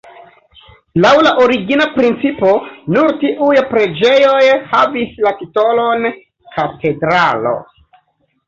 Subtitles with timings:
[1.03, 2.53] Laŭ la origina principo,
[2.97, 4.41] nur tiuj preĝejoj
[4.73, 6.11] havis la titolon
[6.57, 7.55] katedralo.